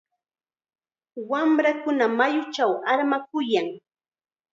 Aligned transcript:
Wamrakuna 1.29 2.05
mayuchaw 2.17 2.71
armakuyan. 2.91 3.67